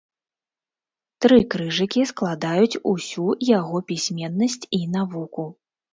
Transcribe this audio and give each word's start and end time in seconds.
Тры 1.25 1.37
крыжыкі 1.55 2.01
складаюць 2.11 2.79
усю 2.95 3.27
яго 3.59 3.83
пісьменнасць 3.93 4.63
і 4.79 4.85
навуку. 4.99 5.51